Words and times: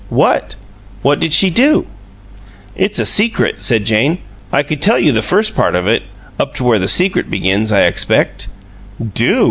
"What? 0.09 0.55
What 1.03 1.19
did 1.19 1.31
she 1.31 1.51
do?" 1.51 1.85
"It's 2.75 2.97
a 2.97 3.05
secret," 3.05 3.61
said 3.61 3.85
Jane. 3.85 4.17
"I 4.51 4.63
could 4.63 4.81
tell 4.81 4.97
you 4.97 5.11
the 5.11 5.21
first 5.21 5.55
part 5.55 5.75
of 5.75 5.85
it 5.85 6.01
up 6.39 6.55
to 6.55 6.63
where 6.63 6.79
the 6.79 6.87
secret 6.87 7.29
begins, 7.29 7.71
I 7.71 7.81
expect." 7.83 8.47
"Do!" 8.99 9.39